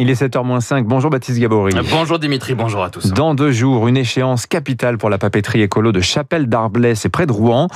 [0.00, 0.84] Il est 7h05.
[0.84, 1.74] Bonjour Baptiste Gabory.
[1.90, 3.10] Bonjour Dimitri, bonjour à tous.
[3.10, 7.26] Dans deux jours, une échéance capitale pour la papeterie écolo de Chapelle d'Arblay, c'est près
[7.26, 7.66] de Rouen.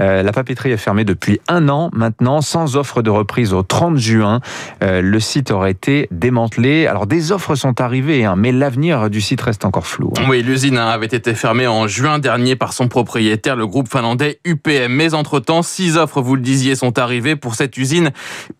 [0.00, 3.96] Euh, la papeterie est fermée depuis un an maintenant, sans offre de reprise au 30
[3.96, 4.38] juin.
[4.84, 6.86] Euh, le site aurait été démantelé.
[6.86, 10.12] Alors des offres sont arrivées, hein, mais l'avenir du site reste encore flou.
[10.20, 10.26] Hein.
[10.28, 14.92] Oui, l'usine avait été fermée en juin dernier par son propriétaire, le groupe finlandais UPM.
[14.92, 18.12] Mais entre-temps, six offres, vous le disiez, sont arrivées pour cette usine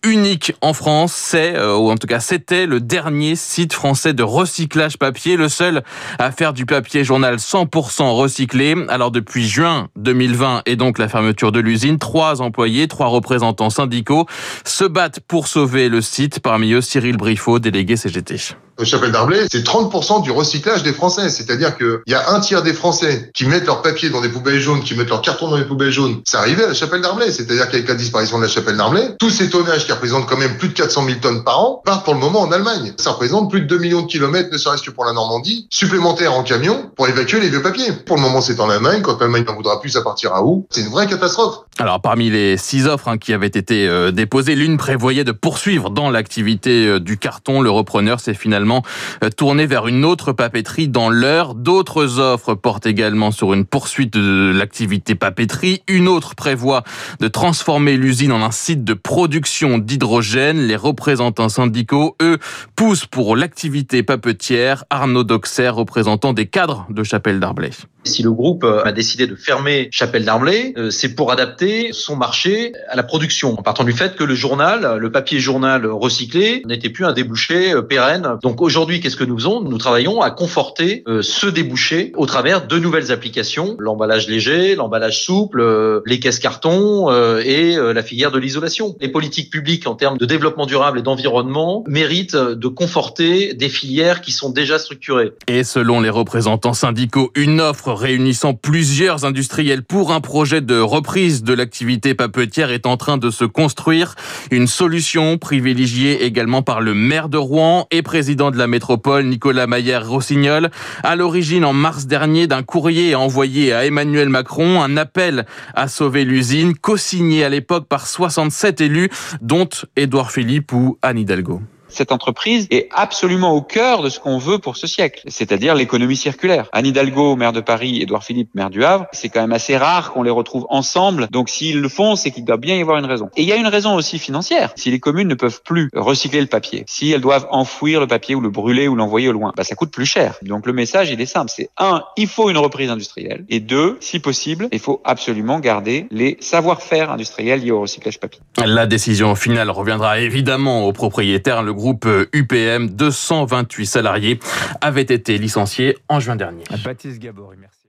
[0.03, 1.13] unique en France.
[1.13, 5.49] C'est, euh, ou en tout cas c'était, le dernier site français de recyclage papier, le
[5.49, 5.83] seul
[6.19, 8.75] à faire du papier journal 100% recyclé.
[8.89, 14.25] Alors depuis juin 2020 et donc la fermeture de l'usine, trois employés, trois représentants syndicaux
[14.65, 18.55] se battent pour sauver le site, parmi eux Cyril Briffaut, délégué CGT.
[18.83, 21.29] Chapelle d'Arblay, c'est 30% du recyclage des Français.
[21.29, 24.59] C'est-à-dire qu'il y a un tiers des Français qui mettent leur papier dans des poubelles
[24.59, 26.21] jaunes, qui mettent leur carton dans les poubelles jaunes.
[26.25, 27.31] C'est arrivé à la Chapelle d'Arblay.
[27.31, 30.57] C'est-à-dire qu'avec la disparition de la Chapelle d'Arblay, tous ces tonnages qui représentent quand même
[30.57, 32.93] plus de 400 000 tonnes par an partent pour le moment en Allemagne.
[33.03, 36.33] Ça représente plus de 2 millions de kilomètres, ne serait-ce que pour la Normandie, supplémentaires
[36.33, 37.91] en camion pour évacuer les vieux papiers.
[37.91, 39.01] Pour le moment, c'est en Allemagne.
[39.01, 40.65] Quand l'Allemagne n'en voudra plus, ça partira où?
[40.69, 41.65] C'est une vraie catastrophe.
[41.79, 45.89] Alors, parmi les six offres hein, qui avaient été euh, déposées, l'une prévoyait de poursuivre
[45.89, 47.61] dans l'activité euh, du carton.
[47.61, 48.83] Le repreneur s'est finalement
[49.21, 51.55] euh, tourné vers une autre papeterie dans l'heure.
[51.55, 55.81] D'autres offres portent également sur une poursuite de l'activité papeterie.
[55.87, 56.83] Une autre prévoit
[57.19, 60.59] de transformer l'usine en un site de production d'hydrogène.
[60.59, 62.37] Les représentants syndicaux, eux,
[62.75, 64.85] poussent pour l'activité papetière.
[64.89, 67.71] Arnaud Doxer, représentant des cadres de Chapelle d'Arblay.
[68.05, 72.95] Si le groupe a décidé de fermer Chapelle d'Arblay, c'est pour adapter son marché à
[72.95, 77.05] la production, en partant du fait que le journal, le papier journal recyclé, n'était plus
[77.05, 78.37] un débouché pérenne.
[78.41, 79.61] Donc aujourd'hui, qu'est-ce que nous faisons?
[79.61, 85.23] Nous travaillons à conforter euh, ce débouché au travers de nouvelles applications, l'emballage léger, l'emballage
[85.23, 88.95] souple, euh, les caisses carton euh, et la filière de l'isolation.
[88.99, 94.21] Les politiques publiques en termes de développement durable et d'environnement méritent de conforter des filières
[94.21, 95.31] qui sont déjà structurées.
[95.47, 101.43] Et selon les représentants syndicaux, une offre réunissant plusieurs industriels pour un projet de reprise
[101.43, 104.15] de l'activité papetière est en train de se construire.
[104.51, 109.67] Une solution privilégiée également par le maire de Rouen et président de la métropole, Nicolas
[109.67, 110.69] Maillère-Rossignol.
[111.03, 116.25] À l'origine, en mars dernier, d'un courrier envoyé à Emmanuel Macron, un appel à sauver
[116.25, 119.09] l'usine, co-signé à l'époque par 67 élus,
[119.41, 121.61] dont Édouard Philippe ou Anne Hidalgo
[121.93, 126.17] cette entreprise est absolument au cœur de ce qu'on veut pour ce siècle, c'est-à-dire l'économie
[126.17, 126.67] circulaire.
[126.73, 130.11] Anne Hidalgo, maire de Paris, Édouard Philippe, maire du Havre, c'est quand même assez rare
[130.11, 131.27] qu'on les retrouve ensemble.
[131.31, 133.29] Donc s'ils le font, c'est qu'il doit bien y avoir une raison.
[133.35, 134.73] Et il y a une raison aussi financière.
[134.75, 138.35] Si les communes ne peuvent plus recycler le papier, si elles doivent enfouir le papier
[138.35, 140.35] ou le brûler ou l'envoyer au loin, bah ça coûte plus cher.
[140.41, 141.51] Donc le message, il est simple.
[141.55, 143.45] C'est un, il faut une reprise industrielle.
[143.49, 148.41] Et deux, si possible, il faut absolument garder les savoir-faire industriels liés au recyclage papier.
[148.65, 151.63] La décision finale reviendra évidemment aux propriétaires.
[151.83, 154.39] Groupe UPM, 228 salariés,
[154.79, 156.63] avaient été licenciés en juin dernier.
[156.85, 157.21] Baptiste
[157.59, 157.82] merci.